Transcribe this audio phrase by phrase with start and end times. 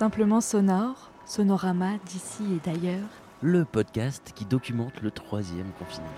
[0.00, 3.06] Simplement sonore, sonorama d'ici et d'ailleurs.
[3.42, 6.08] Le podcast qui documente le troisième confinement.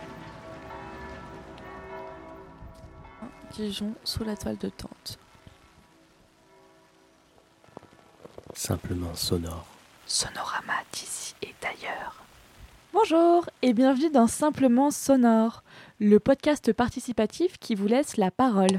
[3.51, 5.19] Dijon sous la toile de tente.
[8.55, 9.67] Simplement sonore.
[10.07, 12.23] Sonorama d'ici et d'ailleurs.
[12.93, 15.65] Bonjour et bienvenue dans Simplement Sonore,
[15.99, 18.79] le podcast participatif qui vous laisse la parole.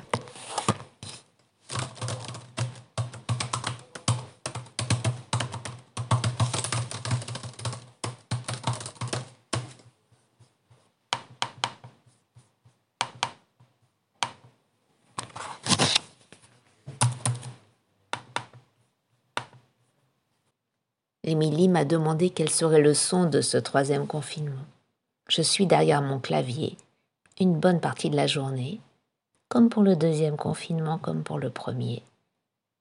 [21.23, 24.65] Émilie m'a demandé quel serait le son de ce troisième confinement.
[25.29, 26.77] Je suis derrière mon clavier
[27.39, 28.79] une bonne partie de la journée,
[29.49, 32.03] comme pour le deuxième confinement, comme pour le premier.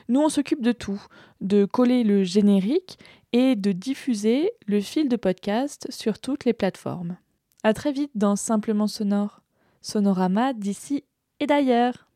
[0.10, 1.02] Nous, on s'occupe de tout,
[1.42, 2.98] de coller le générique
[3.34, 7.18] et de diffuser le fil de podcast sur toutes les plateformes.
[7.64, 9.42] À très vite dans Simplement Sonore,
[9.82, 11.04] Sonorama d'ici
[11.40, 12.07] et d'ailleurs.